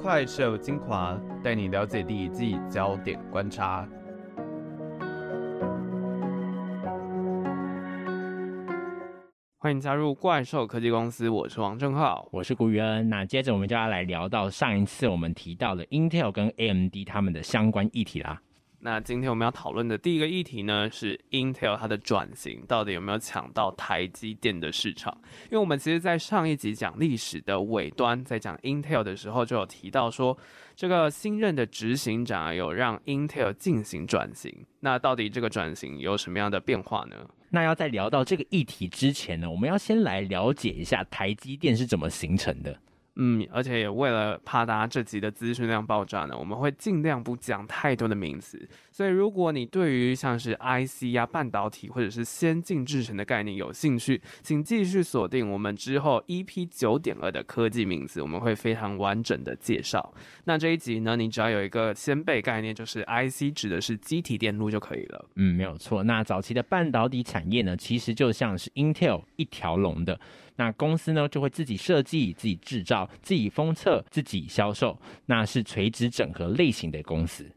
[0.00, 3.86] 快手精华，带你了解第一季焦点观察。
[9.58, 13.08] 欢迎加入怪兽科技公司，我是王正浩，我是古宇恩。
[13.08, 18.40] 那接着我们就要来聊到上一次我们提到的 Intel 跟 AMD 他们的相关议题啦。
[18.80, 25.12] 那今天我们要讨论的第一个议题呢，是 Intel 它的转型到底有没有抢到台积电的市场？
[25.46, 30.38] 因为我们其实，在上一集讲历史的尾端，在讲 Intel 的时候，就有提到说，
[30.76, 34.64] 这个新任的执行长有让 Intel 进行转型。
[34.78, 37.16] 那到底这个转型有什么样的变化呢？
[37.50, 42.78] 那要在聊到这个议题之前呢，我们要先来了解一下台积电是怎么形成的。
[43.20, 48.68] 嗯，而且也为了怕大家这集的资讯量爆炸呢，我们会尽量不讲太多的名词。
[48.92, 60.14] 所以，如果你对于像是 IC 呀、半导体或者是先进制程的概念有兴趣，请继续锁定我们之后 EP 九点二的科技名词，我们会非常完整的介绍。
[60.44, 65.24] 那这一集呢，你只要有一个先备概念，就是 IC 指的是机体电路就可以了。
[65.34, 66.04] 嗯，没有错。
[66.04, 70.20] 那早期的半导体产业呢，其实就像是 Intel 一条龙的。
[70.58, 77.48] 那公司呢，就会自己设计、自己制造、自己封测、自己销售，那是垂直整合类型的公司。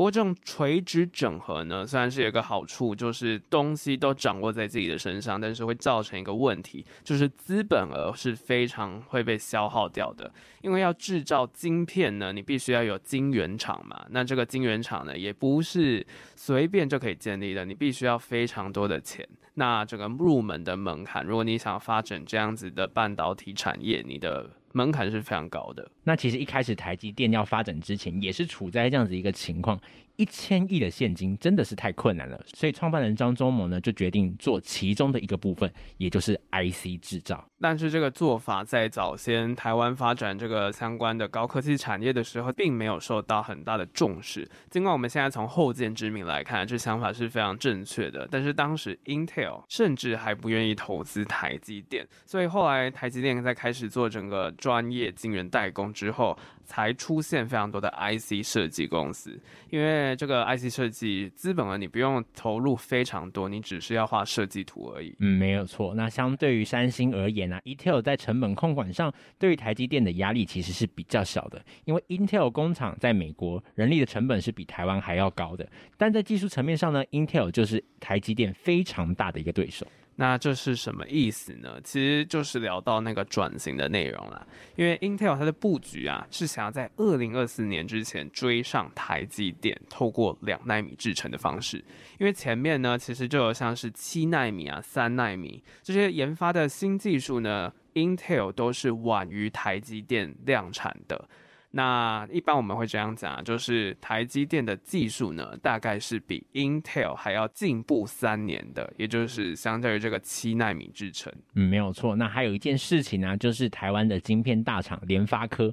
[0.00, 10.32] 不过这种垂直整合呢，虽然是有一个好处，就是东西都掌握在自己的身上，但是会造成一个问题，就是资本额是非常会被消耗掉的。
[10.62, 19.28] 因为要制造晶片呢，你必须要有晶圆厂嘛，那这个晶圆厂呢，也不是随便就可以建立的，你必须要非常多的钱。
[19.52, 25.90] 那这个入门的门槛，如果你想发展这样子的半导体产业，你的门槛是非常高的。
[26.04, 29.80] 那其实一开始台积电要发展之前，也是处在这样子一个情况。
[30.20, 37.42] 一千亿的现金真的是太困难了，所以创办人张忠谋呢就决定做其中的一个部分，也就是 IC 制造。
[37.58, 44.46] 但是这个做法在早先台湾发展这个相关的高科技产业的时候，并没有受到很大的重视。
[44.68, 56.38] 尽管我们现在从后见之明来看，这想法是非常正确的，但是当时 Intel 甚至还不愿意投资台积电，所以后来台积电在开始做整个专业晶圆代工之后，
[56.70, 59.36] 才出现非常多的 IC 设计公司，
[59.70, 60.14] 因为。
[60.20, 65.16] 这个 IC 设计资本额你不用投入非常多，你只是要画设计图而已。
[65.18, 65.94] 嗯，没有错。
[65.94, 75.66] 那相对于三星而言呢、啊，Intel 在成本控管上对于台积电的压力其实是比较小的，因为 Intel 工厂在美国，人力的成本是比台湾还要高的。
[75.96, 79.86] 但在技术层面上呢，Intel 就是台积电非常大的一个对手。
[80.20, 81.80] 那这是什么意思呢？
[81.82, 84.46] 其实就是聊到那个转型的内容了。
[84.76, 91.82] 因为 Intel 它的布局啊，是想要在二零二四年之前追上台积电，透过两纳米制程的方式。
[92.18, 101.26] 因为前面呢，其实就有像是七纳米啊、三纳米这些研发的新技术呢，Intel 都是晚于台积电量产的。
[101.72, 111.32] 那一般我们会这样讲，就是台积电的技术呢，大概是比 Intel 还要进步三年的，也就是相较于这个七纳米制程。
[111.54, 112.16] 嗯，没有错。
[112.16, 115.72] 那还有一件事情呢、就是台湾的晶片大厂联发科。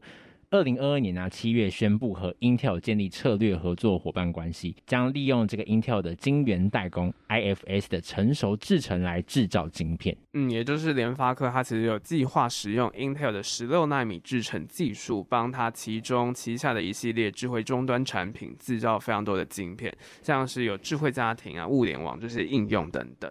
[0.49, 10.15] 二零二二年啊，七月宣布和 Intel 建立策略合作伙伴关系，将利用这个 Intel 的晶圆代工 IFS 的成熟制程来制造晶片。
[10.35, 19.93] 嗯，也就是联发科它其实有计划使用 Intel 的十六奈米制程技术，帮它其中旗下的一系列智慧终端产品制造非常多的晶片，
[20.23, 23.29] 像是有智慧家庭啊、物联网这些应用等等。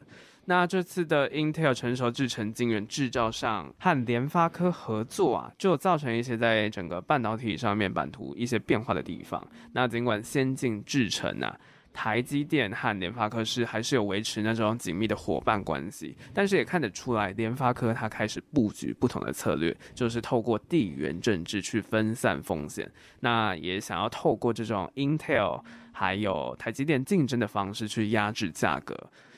[0.48, 9.44] 那这次的 Intel 成熟制程晶圆制造上和联发科合作啊，就造成一些在整个半导体上面版图一些变化的地方。
[9.72, 11.58] 那尽管先进制程啊，
[11.92, 22.88] 台积电和联发科是还是有维持那种紧密的伙伴关系，但是也看得出来，联发科它开始布局不同的策略，就是透过地缘政治去分散风险。
[23.18, 28.96] 那也想要透过这种 Intel 还有台积电竞争的方式去压制价格。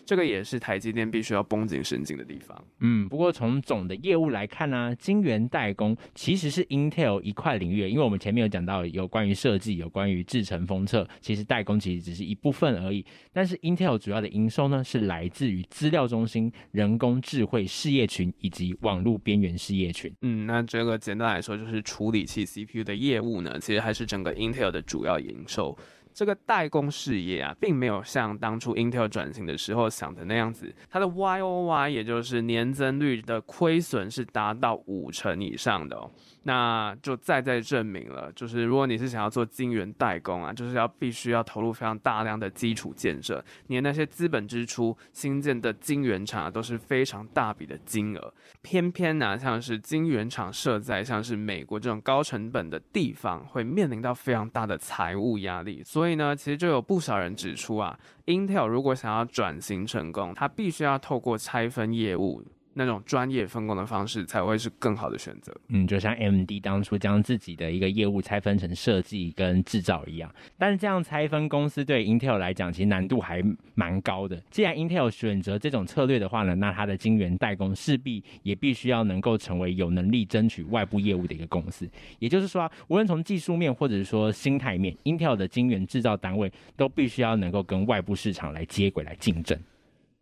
[0.09, 2.65] 这个也是台积电必须要绷紧神经的地方。
[2.81, 13.05] 嗯，不过从总的业务来看呢、啊，晶圆代工其实是 Intel 一块领域，因为我们前面有讲到有关于设计、有关于制程封测，其实代工其实只是一部分而已。
[13.35, 20.11] 但是 Intel 主要的营收呢，是来自于资料中心、人工智慧事业群以及网络边缘事业群。
[20.23, 25.77] 嗯，那这个简单来说就是处理器 CPU 的业务呢，其实还是整个 Intel 的主要营收。
[26.19, 36.11] 这个代工事业啊，并没有像当初 Intel 转型的时候想的那样子，它的 YOY 也就是年增率的亏损是达到五成以上的哦。
[36.43, 48.35] 那就再再证明了，就是如果你是想要做晶圆代工啊，就是要必须要投入非常大量的基础建设，你的那些资本支出、新建的晶圆厂啊，都是非常大笔的金额。
[48.63, 55.81] 偏偏呢、像是晶圆厂设在像是美国这种高成本的地方，会面临到非常大的财务压力。
[55.85, 62.43] 所以所以呢，其实就有不少人指出啊，Intel 如果想要转型成功，它必须要透过拆分业务。
[62.79, 65.53] 那种专业分工的方式才会是更好的选择。
[65.69, 70.33] 嗯，就像 M D 当初将自己的一个业务拆分成设计跟制造一样。
[70.57, 73.43] 但是这样拆分公司对 Intel 来讲，其实难度还
[73.75, 74.41] 蛮高的。
[74.49, 81.87] 既然 Intel 选择这种策略的话呢，那它的晶圆代工势必也必须要能够成为有能力争取外部业务的一个公司。
[82.21, 89.59] 也就是说，无论从技术面或者是说心态面，Intel 的晶圆制造单位都必须要能够跟外部市场来接轨来竞争。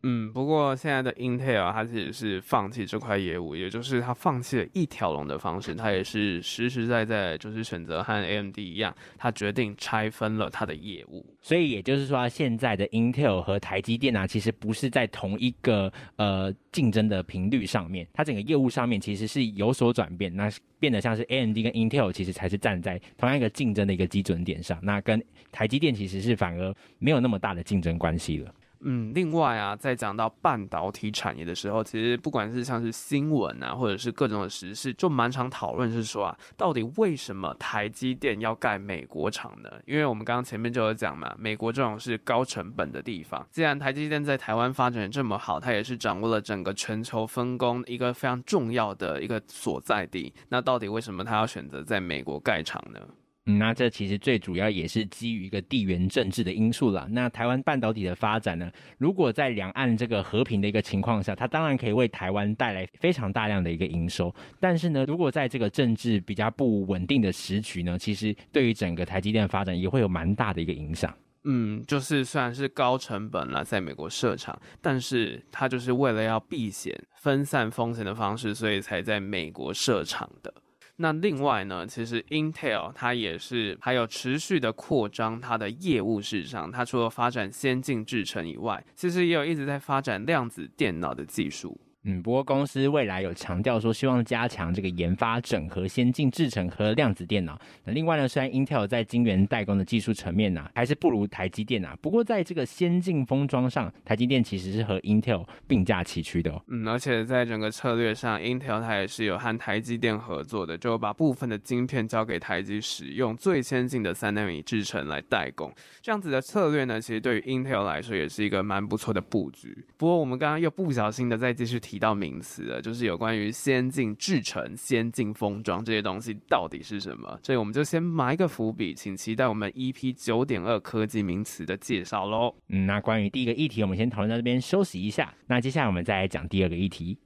[0.03, 11.27] 嗯，不过现在的 Intel 它其实是放弃这块业务，也就是它放弃了一条龙的方式，它也是实实在在就是选择和 AMD 一样，它决定拆分了它的业务。
[11.41, 25.21] 所以也就是说，现在的 Intel 和台积电啊，其实不是在同一个呃竞争的频率上面，它整个业务上面其实是有所转变，那变得像是 AMD 跟 Intel 其实才是站在同样一个竞争的一个基准点上，那跟
[25.51, 28.55] 台积电其实是反而没有那么大的竞争关系了。
[28.89, 39.69] 嗯，另外啊，在讲到半导体产业的时候，其实不管是像是新闻啊，或者是各种的时事，就蛮常讨论是说啊，到底为什么台积电要盖美国厂呢？
[39.87, 43.45] 因为我们刚刚前面就有讲嘛，美国这种是高成本的地方。
[43.51, 50.33] 既然台积电在台湾发展这么好，它也是掌握了整个全球分工一个非常重要的一个所在地。
[50.49, 53.01] 那到底为什么它要选择在美国盖厂呢？
[53.47, 57.07] 嗯，那这其实最主要也是基于一个地缘政治的因素了。
[57.11, 64.35] 那台湾半导体的发展呢，如果在两岸这个和平的一个情况下，它当然可以为台湾带来非常大量的一个营收。
[64.59, 71.15] 但是呢，如果在这个政治比较不稳定的时局呢，其实对于整个台积电的发展也会有蛮大的一个影响。
[71.45, 80.53] 嗯，就是虽然是高成本了，在美国设厂，但是它就是为了要避险、分散风险的方式，所以才在美国设厂的。
[80.99, 86.71] 那另外呢，其实 Intel 它也是还有持续的扩张它的业务市场。
[86.71, 91.79] 它除了发展先进制程以外，其实也有一直在发展量子电脑的技术。
[92.09, 97.61] 嗯，不过公司未来有强调说，希望加强这个研发、整合先进制程和量子电脑。
[97.85, 106.63] 那另外呢，虽然 Intel 在晶圆代工的技术层面呢、还是不如台积电啊，不过在这个先进封装上，台积电其实是和 Intel 并驾齐驱的哦。
[106.69, 115.75] 嗯，而且在整个策略上，Intel 它也是有和台积电合作的，就把部分的晶片交给台积使用，最先进的三纳米制程来代工。
[116.01, 119.77] 这样子的策略呢，其实对于 Intel 来说也是一个蛮不错的布局。
[119.97, 121.96] 不过我们刚刚又不小心的再继续提。
[121.97, 127.41] 提到名词了，就是有关于先进制成、先进封装这些东西到底是什么？
[127.43, 132.55] 所以我们就先埋个伏笔，请期待我们 EP 九点二科技名词的介绍喽。
[132.69, 135.33] 嗯，那关于第一个议题，我们先讨论到这边休息一下。
[135.47, 137.17] 那接下来我们再来讲第二个议题。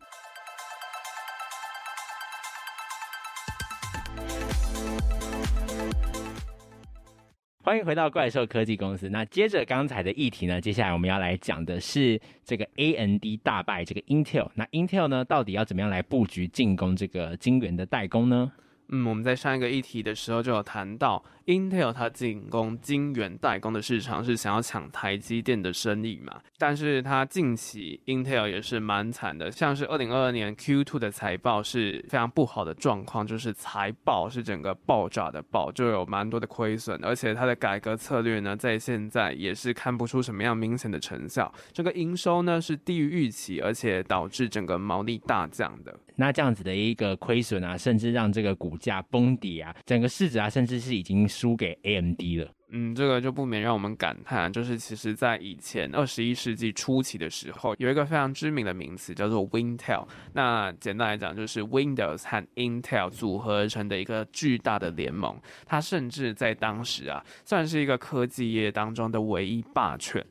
[7.63, 9.11] 欢迎回到怪兽科技公司。
[9.11, 14.49] 那接着刚才的议题呢，接下来我们要来讲的是这个 A N D 大败这个 Intel。
[14.55, 18.51] 那 Intel 呢，到底要怎么样来布局进攻这个晶圆的代工呢？
[18.91, 21.23] 嗯，我们在上一个议题的时候就有谈到。
[21.47, 26.41] Intel 它进攻晶圆代工的市场是想要抢台积电的生意嘛？
[26.59, 45.99] 但是它近期 Intel 也是蛮惨的，像是二零二二年 Q2 的财报是非常不好的状况，就是财报是整个爆炸的爆，就有蛮多的亏损，而且它的改革策略呢，在现在也是看不出什么样明显的成效，这个营收呢是低于预期，而且导致整个毛利大降的。
[46.17, 51.21] 那这样子的一个亏损啊，甚至让这个股价崩跌啊，整个市值啊，甚至是已经。
[51.31, 60.09] 输给 AMD 了，嗯，这个就不免让我们感叹，就是其实在以前二十一世纪初期的时候，有一个非常知名的名词叫做 Wintel。
[60.33, 65.39] 那简单来讲，就是 Windows 和 Intel 组合而成的一个巨大的联盟。
[65.67, 70.25] 它甚至在当时啊，算是一个科技业当中的唯一霸权。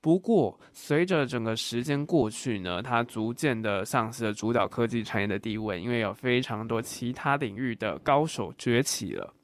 [0.00, 9.34] 不过，随着整个时间过去呢，它逐渐的丧失了主导科技产业的地位，因为有非常多其他领域的高手崛起了。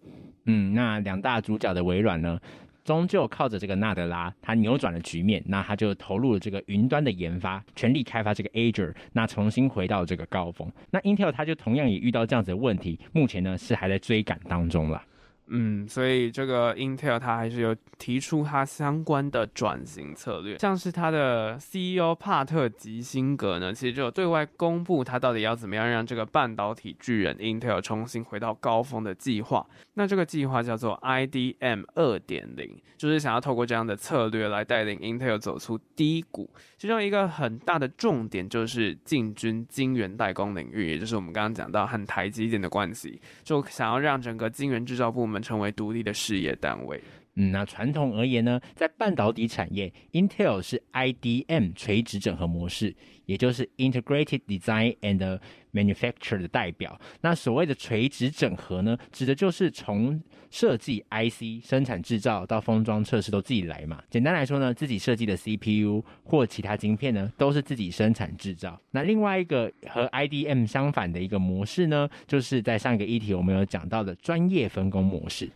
[0.45, 2.39] 嗯，那两大主角的微软呢，
[2.85, 10.71] 终究靠着这个纳德拉，他扭转了局面，那他就投入了这个云端的研发，全力开发这个 Azure，那重新回到这个高峰。
[10.91, 15.03] 那 Intel 他就同样也遇到这样子的问题，目前呢是还在追赶当中了。
[15.49, 29.67] 嗯，所以这个 Intel 它还是有提出它相关的转型策略，像是它的 CEO 帕特吉辛格呢，其实就有对外公布它到底要怎么样让这个半导体巨人 Intel 重新回到高峰的计划。
[29.95, 36.49] 那这个计划叫做 IDM 二点零，就是想要透过这样的策略来带领 Intel 走出低谷。
[36.79, 45.32] 其中一个很大的重点就是进军晶圆代工领域，也就是我们刚刚讲到和台积电的关系，就想要让整个晶圆制造部门。
[45.33, 47.03] 我们成为独立的事业单位。
[47.35, 55.41] 嗯，那传统而言呢，在半导体产业，Intel 是 IDM 垂直整合模式，也就是 Integrated Design and
[55.73, 57.01] Manufacture 的代表。
[57.23, 60.21] 那所谓的垂直整合呢，指的就是从
[60.51, 64.03] 设计 IC、生产制造到封装测试都自己来嘛。
[64.11, 68.79] 简单来说呢，自己设计的 CPU 或其他晶片呢，都是自己生产制造。
[68.91, 75.49] 那另外一个和 IDM 相反的一个模式呢，就是在上一个议题我们有讲到的专业分工模式。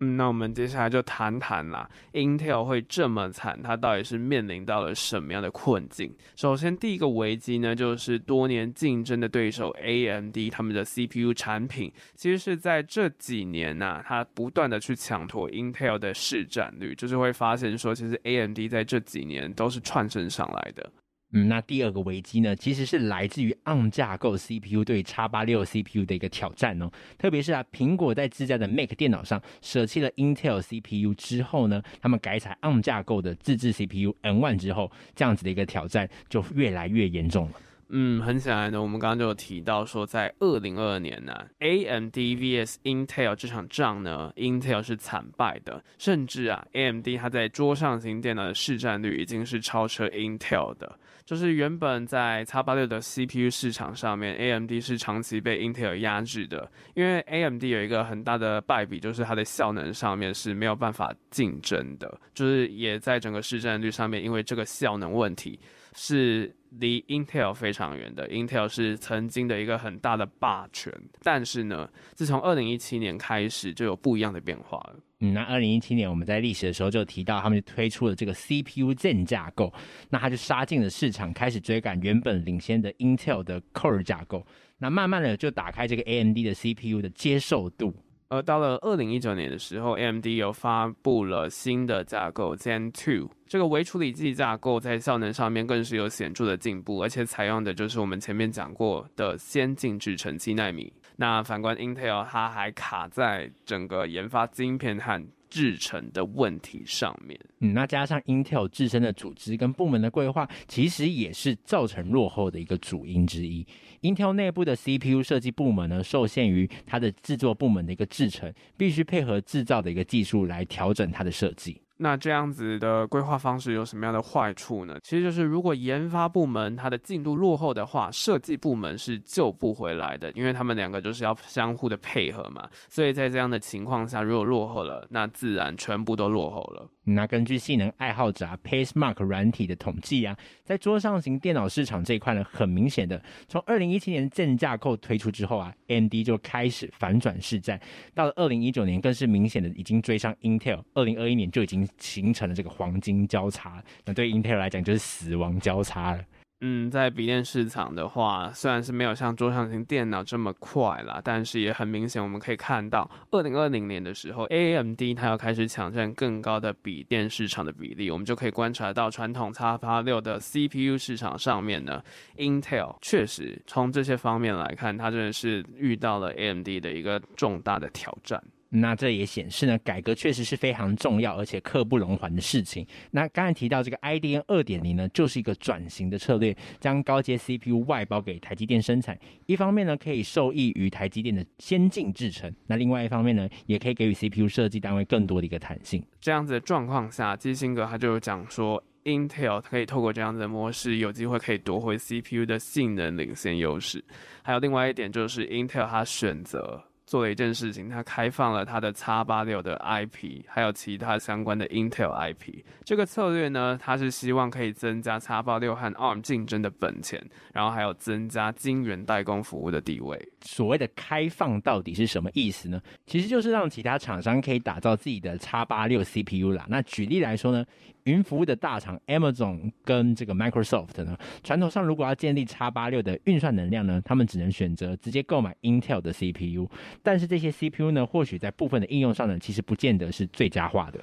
[0.00, 6.14] 嗯，那我们接下来就谈谈啦，Intel 会这么惨，它到底是面临到了什么样的困境？
[6.36, 20.88] 首先，第一个危机呢，就是多年竞争的对手 AMD 他们的 CPU 产品，其实是在这几年呐、啊，它不断的去抢夺 Intel 的市占率，就是会发现说，其实 AMD 在这几年都是窜升上来的。
[21.32, 26.90] 嗯，那第二个危机呢，其实是来自于 ARM 架构 CPU 对 X86 CPU 的一个挑战哦。
[27.18, 37.52] 特别是啊，苹果在自家的 Mac 电脑上舍弃了 Intel CPU 之后呢，他们改采 ARM 架构的自制 CPU M1 之后，这样子的一个挑战就越来越严重了。
[37.90, 50.98] 嗯，很显然的，我们刚刚就有提到说，在二零二二年呢，AMD vs Intel 这场仗呢，Intel 是惨败的，甚至啊，AMD 它在桌上型电脑的市占率已经是超车 Intel 的。
[51.28, 65.60] 就是原本在叉八六的 CPU 市场上面，AMD 是长期被 Intel 压制的，因为 AMD 有一个很大的败笔，就是它的效能上面是没有办法竞争的，就是也在整个市占率上面，因为这个效能问题
[65.94, 68.28] 是离 Intel 非常远的。
[68.28, 74.96] Intel 是曾经的一个很大的霸权，但是呢，自从2017年开始就有不一样的变化了。
[75.20, 79.72] 嗯，那二零一七年我们在历史的时候就提到，他们就推出了这个 CPU Zen 架构，
[80.10, 84.46] 那他就杀进了市场，开始追赶原本领先的 Intel 的 Core 架构，
[84.78, 87.92] 那慢慢的就打开这个 AMD 的 CPU 的接受度。
[88.30, 100.92] 而到了二零一九年的时候，AMD 又发布了新的架构 Zen 2，这个微处理器架构在效能上面更是有显著的进步，而且采用的就是我们前面讲过的先进制程七纳米。
[101.16, 107.38] 那反观 Intel，它还卡在整个研发晶片和制程的问题上面。
[107.60, 113.66] 嗯，那加上 Intel 自身的组织跟部门的规划，其实也是造成落后的一个主因之一。
[114.02, 121.80] Intel 内部的 CPU 设计部门呢，受限于它的制作部门的一个制程，必须配合制造的一个技术来调整它的设计。
[121.98, 124.96] 那这样子的规划方式有什么样的坏处呢？
[125.02, 132.68] 其实就是如果研发部门它的进度落后的话，设计部门是救不回来的，因为他们两个就是要相互的配合嘛。
[132.88, 136.88] 所以在这样的情况下，如果落后了，那自然全部都落后了。
[137.14, 147.80] 那根据性能爱好者啊，PaceMark 软体的统计啊，在桌上型电脑市场这一块呢，很明显的，从二零一七年 Zen 架构推出之后啊，AMD 就开始反转市占，
[148.14, 156.22] 到了二零一九年更是明显的已经追上 Intel，二零二一年就已经形成了这个黄金交叉，那对 Intel 来讲就是死亡交叉了。
[156.60, 172.02] 嗯，在笔电市场的话，虽然是没有像桌上型电脑这么快啦，但是也很明显，我们可以看到，二零二零年的时候，AMD 它要开始抢占更高的笔电市场的比例，我们就可以观察到传统 X86 的 CPU 市场上面呢
[172.36, 178.42] ，Intel 确实从这些方面来看，它真的是遇到了 AMD 的一个重大的挑战。
[178.70, 182.86] 那这也显示呢，改革确实是非常重要，而且刻不容缓的事情。
[183.10, 189.18] 那刚才提到这个 IDN 二点零呢，就是一个转型的策略，将高阶 CPU 外包给台积电生产。
[189.46, 196.02] 一方面呢，可以受益于台积电的先进制程；那另外一方面呢，也可以给予 CPU 设计单位更多的一个弹性。
[196.20, 204.04] 这样子的状况下，基辛格他就有讲说，Intel 可以透过这样子的模式，有机会可以夺回 CPU 的性能领先优势。
[204.42, 206.84] 还有另外一点就是 Intel 他选择。
[207.08, 212.62] 做了一件事情，它开放了它的 X 八六的 IP，还有其他相关的 Intel IP。
[212.84, 217.18] 这个策略呢，它是希望可以增加 X 八六和 ARM 竞争的本钱，
[217.54, 220.22] 然后还有增加晶圆代工服务的地位。
[220.42, 222.78] 所谓的开放到底是什么意思呢？
[223.06, 226.66] 其实就是让其他厂商可以打造自己的 X 八六 CPU 啦。
[226.68, 227.64] 那举例来说呢，
[228.08, 236.68] 云服务的大厂 Amazon 跟这个 Microsoft 呢，传统上如果要建立 x 八六的运算能量呢，他们只能选择直接购买 Intel 的 CPU。
[237.02, 240.98] 但是这些 CPU 呢，或许在部分的应用上呢，其实不见得是最佳化的。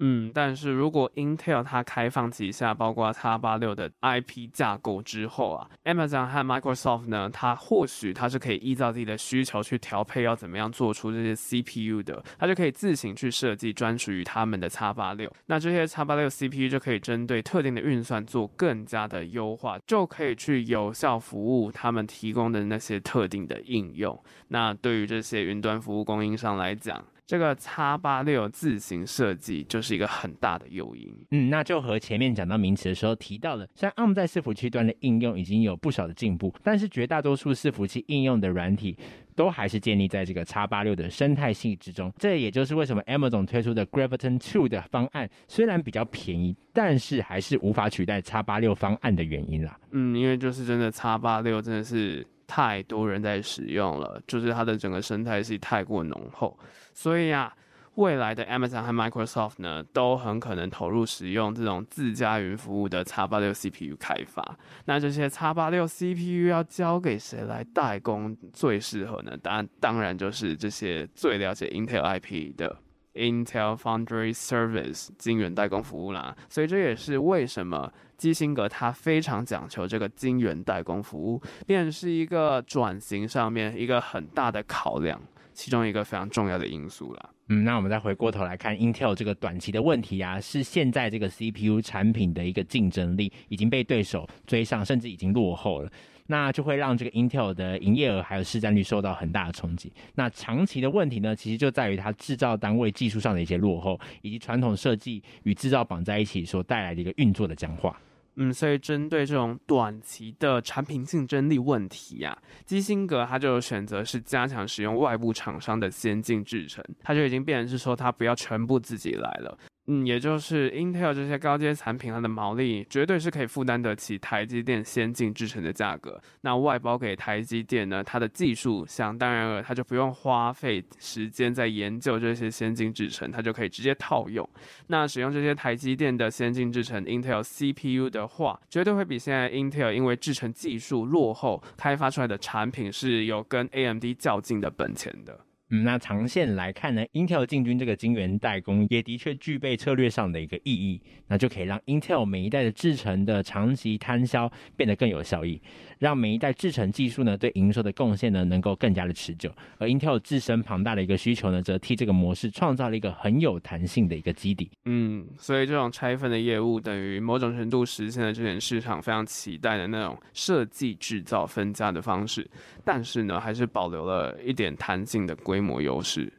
[0.00, 15.30] 嗯，但是如果 Intel 它开放旗下包括 X86 的 IP 架构之后啊，Amazon 和 Microsoft 呢，它或许它是可以依照自己的需求去调配要怎么样做出这些 CPU 的，它就可以自行去设计专属于他们的 X86。
[15.46, 24.18] 那这些 X86 CPU 就可以针对特定的运算做更加的优化，就可以去有效服务他们提供的那些特定的应用。
[24.48, 31.14] 那对于这些云端服务供应商来讲，这个叉八六自行设计就是一个很大的诱因。
[31.30, 38.98] 嗯，那就和前面讲到名词的时候提到了，像 ARM 在伺服器端的应用已经有不少的进步，但是绝大多数伺服器应用的软体
[39.36, 42.12] 都还是建立在这个叉八六的生态系之中。
[42.18, 49.78] 这也就是为什么 Amazon 推出的 Graviton Two 的方案虽然比较便宜，但是还是无法取代叉八六方案的原因啦。
[49.92, 56.58] 嗯，因为就是真的叉八六真的是太多人在使用了，就是它的整个生态系太过浓厚。
[56.92, 57.54] 所以啊，
[57.94, 64.58] 未来的 Amazon 和 Microsoft 呢，都很可能投入使用这种自家云服务的 X86 CPU 开发。
[64.86, 69.36] 那这些 X86 CPU 要交给谁来代工最适合呢？
[69.40, 72.76] 当然，当然就是这些最了解 Intel IP 的
[73.14, 76.36] Intel Foundry Service 晶圆代工服务啦。
[76.48, 85.20] 所以这也是为什么基辛格他非常讲求这个晶圆代工服务，便是一个转型上面一个很大的考量。
[85.52, 87.30] 其中一个非常重要的因素了。
[87.48, 95.90] 嗯，那我们再回过头来看 Intel 这个短期的问题啊，是现在这个 CPU 产品的一个竞争力已经被对手追上，甚至已经落后了，
[96.30, 99.92] 那就会让这个 Intel 的营业额还有市占率受到很大的冲击。
[100.14, 108.00] 那长期的问题呢，其实就在于它制造单位技术上的一些落后，以及传统设计与制造绑在一起所带来的一个运作的僵化。
[108.36, 119.58] 嗯，所以针对这种短期的产品竞争力问题呀、啊，基辛格他就选择是加强使用外部厂商的先进制程，他就已经变成是说他不要全部自己来了。
[119.92, 126.22] 嗯，也就是 Intel 这些高阶产品，它的毛利绝对是可以负担得起台积电先进制程的价格。
[126.42, 134.48] 那外包给台积电呢，它的技术想当然了，它就不用花费时间在研究这些先进制程，它就可以直接套用。
[134.86, 145.40] 那使用这些台积电的先进制程 Intel CPU 的话，绝对会比现在 Intel 因为制程技术落后开发出来的产品是有跟 AMD 较劲的本钱的。
[145.72, 155.62] 嗯，那长线来看呢，Intel 进军这个晶圆代工也的确具备策略上的一个意义，那就可以让 Intel 每一代的制程的长期摊销变得更有效益。
[156.00, 159.52] 让每一代制程技术呢，对营收的贡献呢，能够更加的持久。
[159.76, 164.70] 而 Intel 自身庞大的一个需求呢，则替这个模式创造了一个很有弹性的一个基底。
[164.86, 172.48] 嗯，所以这种拆分的业务，等于某种程度实现了这点市场非常期待的那种设计制造分家的方式，
[172.82, 176.32] 但是呢，还是保留了一点弹性的规模优势。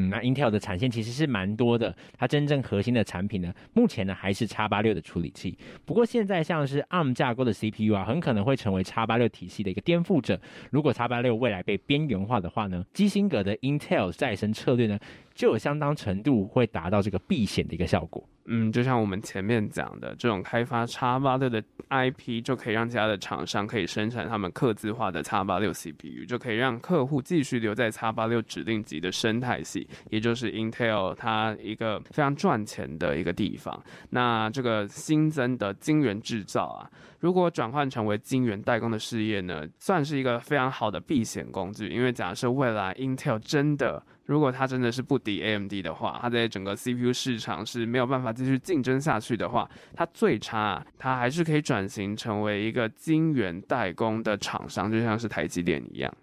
[0.00, 5.58] 嗯，那 Intel 的产线其实是蛮多的，它真正核心的产品呢，目前呢还是 X86 的处理器。
[5.84, 10.40] 不过现在像是 ARM 架构的 CPU 啊，很可能会成为 X86 体系的一个颠覆者。
[10.70, 14.98] 如果 X86 未来被边缘化的话呢，基辛格的 Intel 再生策略呢，
[15.34, 18.22] 就有相当程度会达到这个避险的一个效果。
[18.52, 33.80] 嗯，就像我们前面讲的，这种开发叉八六的 IP 就可以让其他的厂商可以生产他们刻字化的叉八六 CPU，就可以让客户继续留在叉八六指令集的生态系，也就是 Intel 它一个非常赚钱的一个地方。
[34.08, 36.90] 那这个新增的晶圆制造啊，
[37.20, 56.14] 如果转换成为晶圆代工的事业呢，算是一个非常好的避险工具，因为假设未来 Intel 真的如果它真的是不敌 AMD 的话，它在整个 CPU 市场是没有办法继续竞争下去的话，它最差它还是可以转型成为一个晶圆代工的厂商，就像是台积电一样。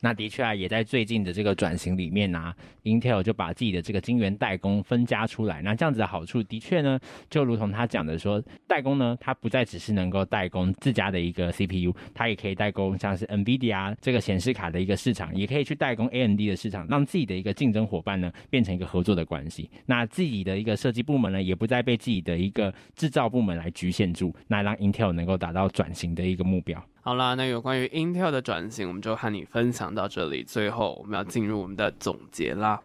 [0.00, 5.60] 那的确啊，也在最近的这个转型里面呢、啊，Intel 就把自己的这个晶圆代工分家出来。
[5.60, 19.68] 那这样子的好处，的确呢，就如同他讲的说，代工呢，它不再只是能够代工自家的一个 CPU，它也可以代工像是 NVIDIA 这个显示卡的一个市场，也可以去代工 AMD 的市场，让自己的一个竞争伙伴呢，变成一个合作的关系。
[19.86, 26.80] 那自己的一个设计部门呢，也不再被自己的一个制造部门来局限住，那让 Intel 能够达到转型的一个目标。
[27.08, 30.44] 好啦，那有关于 Intel 的转型，我们就和你分享到这里。
[30.44, 32.82] 最后，我们要进入我们的总结啦。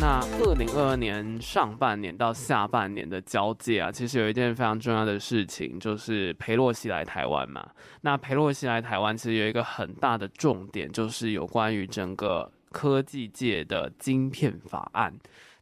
[0.00, 7.68] 那二零二二年上半年到下半年的交界啊，其实有一件非常重要的事情，就是裴洛西来台湾嘛。
[8.00, 15.14] 那裴洛西来台湾，其实有一个很大的重点，就是有关于整个科技界的晶片法案。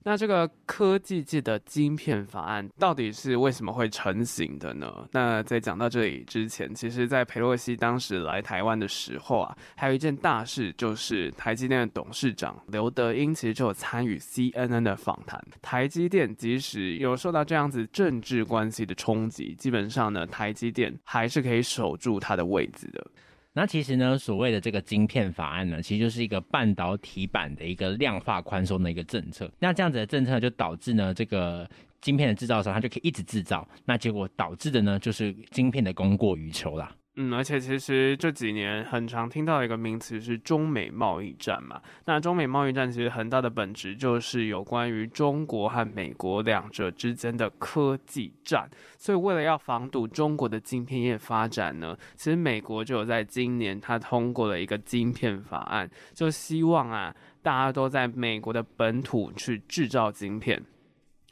[0.04, 5.08] 那这个科技界的晶片法案到底是为什么会成型的呢？
[5.12, 15.42] 那在讲到这里之前，其实，在佩洛西当时来台湾的时候啊，还有一件大事，就是台积电的董事长刘德英其实就有参与 CNN 的访谈。
[15.60, 23.06] 台积电即使有受到这样子政治关系的冲击，基本上呢，台积电还是可以守住它的位置的。
[23.54, 29.50] 那其实呢，所谓的这个晶片法案呢，其实就是一个半导体版的一个量化宽松的一个政策。
[29.58, 31.68] 那这样子的政策就导致呢，这个
[32.00, 36.94] 晶片的制造商它就可以一直制造，那结果导致的呢，就是晶片的供过于求啦。
[37.16, 41.79] 嗯，而且其实这几年很常听到一个名词是中美贸易战嘛。
[42.07, 48.66] 那中美贸易战其实很大的本质就是有关于中国和美国两者之间的科技战。
[48.96, 60.64] 所以为了要防堵中国的晶片业发展呢，其实美国就有在今年它通过了一个晶片法案，就希望啊大家都在美国的本土去制造晶片。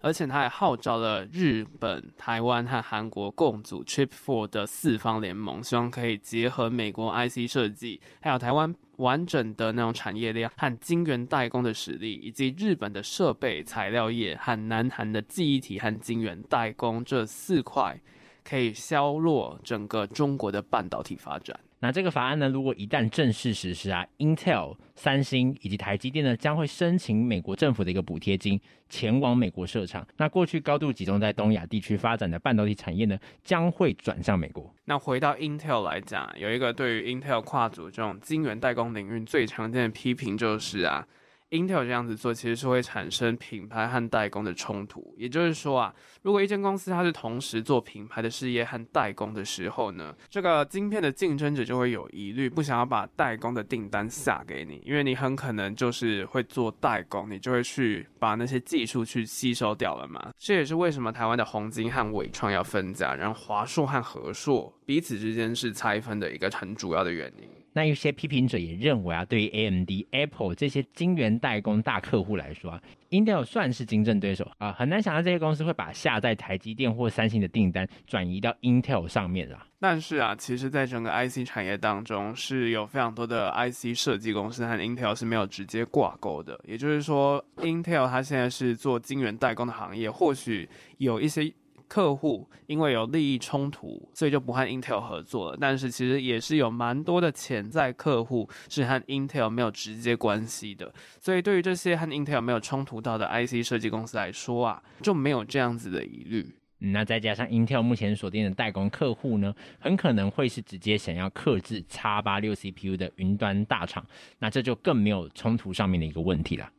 [0.01, 18.01] 而且他还号召了日本、台湾和韩国共组 Chip Four 的四方联盟，希望可以结合美国 IC 设计，还有台湾完整的那种产业链和晶圆代工的实力，以及日本的设备材料业和南韩的记忆体和晶圆代工这四块，
[18.43, 21.59] 可以削弱整个中国的半导体发展。
[21.83, 30.07] 那这个法案呢，如果一旦正式实施啊，Intel、三星以及台积电呢，将会申请美国政府的一个补贴金，前往美国设厂。
[30.19, 34.71] 那过去高度集中在东亚地区发展的半导体产业呢，将会转向美国。
[34.85, 41.07] 那回到 Intel 来讲，有一个对于 Intel 跨组这种晶圆代工领域最常见的批评就是啊。
[41.51, 45.15] Intel 这样子做，其实是会产生品牌和代工的冲突。
[45.17, 60.33] 也就是说啊，如果一间公司它是同时做品牌的事业和代工的时候呢，这个晶片的竞争者就会有疑虑，不想要把代工的订单下给你，因为你很可能就是会做代工，你就会去把那些技术去吸收掉了嘛。
[60.39, 67.49] 这也是为什么台湾的宏晶和纬创要分家，然后华硕和和硕彼此之间是拆分的一个很主要的原因。
[67.73, 79.67] 那一些批评者也认为啊，对于 AMD、Apple 这些晶圆代工大客户来说啊，Intel 算是竞争对手啊，很难想到这些公司会把下在台积电或三星的订单转移到 Intel 上面啊。
[79.79, 86.61] 但是啊，其实，在整个 IC 产业当中，是有非常多的 IC 设计公司和 Intel 是没有直接挂钩的。
[86.65, 91.53] 也就是说，Intel 它现在是做晶圆代工的行业，或许有一些。
[91.91, 95.59] 客户因为有利益冲突，所以就不和 Intel 合作了。
[95.61, 100.95] 但是其实也是有蛮多的潜在客户是和 Intel 没有直接关系的。
[101.21, 106.55] 所以对于这些和 Intel 没有冲突到的 IC 设计公司来说啊，就没有这样子的疑虑。
[106.79, 114.07] 那再加上 Intel 目前锁定的代工客户呢，很可能会是直接想要克制 X86 CPU 的云端大厂，
[114.39, 116.71] 那这就更没有冲突上面的一个问题了。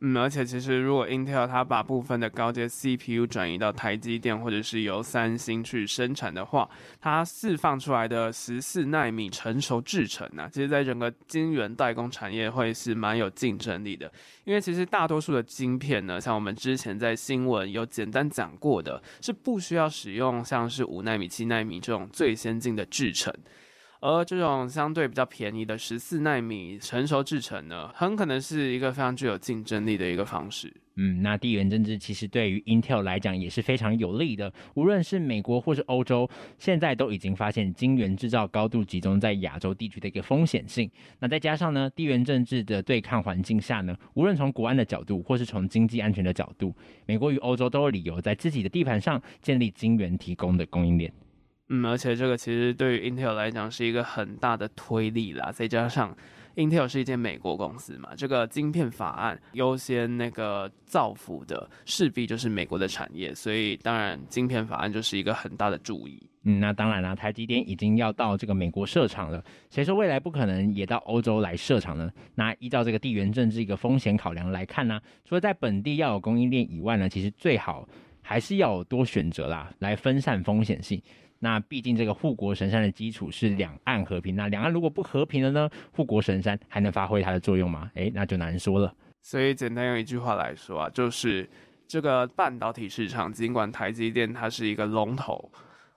[0.00, 6.68] 嗯，而且其实如果 Intel 它把部分的高阶 CPU 转移到台积电或者是由三星去生产的话，
[7.00, 14.12] 它释放出来的十四奈米成熟制程呢，其实在整个晶圆代工产业会是蛮有竞争力的。
[14.44, 23.32] 因为其实大多数的晶片呢，像我们之前在新闻有简单讲过的，是不需要使用像是五奈米、七奈米这种最先进的制程。
[24.04, 30.70] 而这种相对比较便宜的十四纳米成熟制程呢，很可能是一个非常具有竞争力的一个方式。
[30.96, 34.52] 嗯，那地缘政治其实对于 Intel 来讲也是非常有利的。
[34.74, 40.90] 无论是美国或是欧洲，现在都已经发现晶圆制造高度集中在亚洲地区的一个风险性。
[41.18, 51.10] 那再加上呢，地缘政治的对抗环境下呢，无论从国安的角度或是从经济安全的角度，美国与欧洲都有理由在自己的地盘上建立晶圆提供的供应链。
[51.82, 55.50] 嗯，而且这个其实对于 Intel 来讲是一个很大的推力啦。
[55.50, 56.16] 再加上
[56.56, 66.22] Intel 是一间美国公司嘛，这个晶片法案优先那个造福的势必就是美国的产业，所以当然晶片法案就是一个很大的注意。
[66.44, 72.10] 嗯，那当然啦，台积电已经要到这个美国设厂了，谁说未来不可能也到欧洲来设厂呢？
[72.34, 77.88] 那依照这个地缘政治一个风险考量来看呢，除了在本地要有供应链以外呢，其实最好
[78.20, 81.02] 还是要有多选择啦，来分散风险性。
[81.38, 85.68] 那毕竟这个护国神山的基础是两岸和平，那两岸如果不和平了呢？
[85.92, 87.90] 护国神山还能发挥它的作用吗？
[87.94, 88.94] 诶，那就难说了。
[89.22, 91.48] 所以简单用一句话来说啊，就是
[91.86, 95.50] 这个半导体市场，尽管台积电它是一个龙头。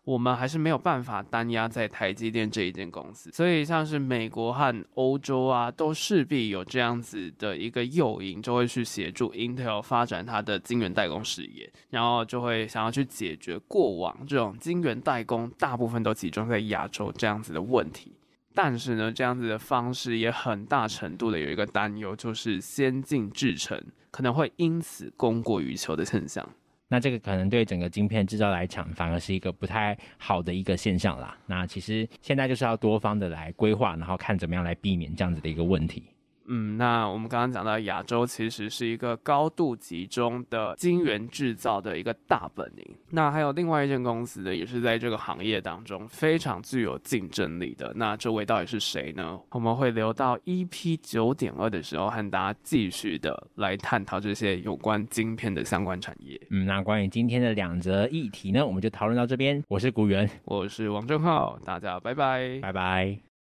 [0.07, 18.13] 我们还是没有办法单压在台积电这一间公司，所以像是美国和欧洲啊，都势必有这样子的一个诱因，就会去协助 Intel 发展它的晶圆代工事业，然后就会想要去解决过往这种晶圆代工大部分都集中在亚洲这样子的问题。
[18.55, 23.77] 但是呢，这样子的方式也很大程度的有一个担忧，就是先进制程
[24.09, 26.47] 可能会因此供过于求的现象。
[26.89, 31.37] 那这个可能对整个晶片制造来讲，反而是一个不太好的一个现象啦。
[31.45, 36.03] 那其实现在就是要多方的来规划，然后看怎么样来避免这样子的一个问题。
[36.47, 42.95] 嗯，那我们刚刚讲到亚洲其实是一个高度集中的晶圆制造的一个大本营。
[43.09, 47.91] 那还有另外一间公司呢，也是在这个行业当中非常具有竞争力的。
[47.95, 49.39] 那这位到底是谁呢？
[49.51, 56.39] 我们会留到 EP 九点二的时候和大家继续的来探讨这些有关晶片的相关产业。
[56.49, 59.61] 嗯，那关于今天的两则议题呢，我们就讨论到这边。
[59.67, 63.26] 我是古元，我是王正浩，大家拜拜，拜拜。